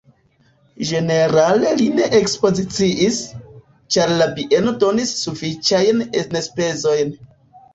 [0.91, 3.19] Ĝenerale li ne ekspoziciis,
[3.97, 7.15] ĉar la bieno donis sufiĉajn enspezojn.